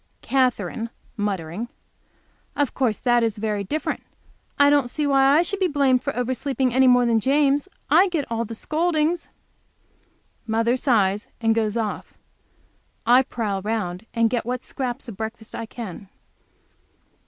Katherine, 0.23 0.89
muttering. 1.15 1.67
"Of 2.55 2.73
course 2.73 2.97
that 2.97 3.21
is 3.21 3.37
very 3.37 3.63
different. 3.63 4.01
I 4.57 4.71
don't 4.71 4.89
see 4.89 5.05
why 5.05 5.37
I 5.37 5.43
should 5.43 5.59
be 5.59 5.67
blamed 5.67 6.01
for 6.01 6.11
oversleeping 6.17 6.73
any 6.73 6.87
more 6.87 7.05
than 7.05 7.19
James. 7.19 7.69
I 7.87 8.07
get 8.09 8.25
all 8.31 8.43
the 8.43 8.55
scoldings." 8.55 9.29
Mother 10.47 10.75
sighs 10.75 11.27
and 11.39 11.53
goes 11.53 11.77
off. 11.77 12.15
I 13.05 13.21
prowl 13.21 13.61
round 13.61 14.07
and 14.11 14.31
get 14.31 14.43
what 14.43 14.63
scraps 14.63 15.07
of 15.07 15.17
breakfast 15.17 15.53
I 15.53 15.67
can. 15.67 16.09